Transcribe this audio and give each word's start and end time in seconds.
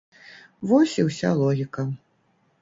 Вось 0.71 0.95
і 1.01 1.05
уся 1.09 1.29
логіка. 1.43 1.87